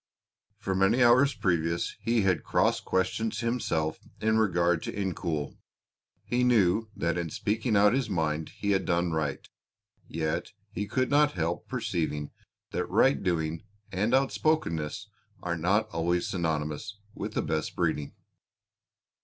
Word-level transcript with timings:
For 0.57 0.73
many 0.73 1.03
hours 1.03 1.35
previous 1.35 1.95
he 1.99 2.23
had 2.23 2.43
cross 2.43 2.79
questioned 2.79 3.35
himself 3.35 3.99
in 4.19 4.39
regard 4.39 4.81
to 4.81 4.91
Incoul. 4.91 5.59
He 6.23 6.43
knew 6.43 6.89
that 6.95 7.19
in 7.19 7.29
speaking 7.29 7.75
out 7.75 7.93
his 7.93 8.09
mind 8.09 8.49
he 8.49 8.71
had 8.71 8.85
done 8.85 9.11
right, 9.11 9.47
yet 10.07 10.53
he 10.71 10.87
could 10.87 11.11
not 11.11 11.33
help 11.33 11.67
perceiving 11.67 12.31
that 12.71 12.89
right 12.89 13.21
doing 13.21 13.61
and 13.91 14.15
outspokenness 14.15 15.07
are 15.43 15.55
not 15.55 15.87
always 15.91 16.25
synonymous 16.25 16.97
with 17.13 17.35
the 17.35 17.43
best 17.43 17.75
breeding. 17.75 18.15